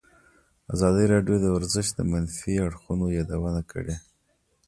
ازادي 0.73 1.05
راډیو 1.13 1.37
د 1.41 1.45
ورزش 1.55 1.87
د 1.93 1.99
منفي 2.11 2.53
اړخونو 2.67 3.05
یادونه 3.17 3.61
کړې. 3.71 3.95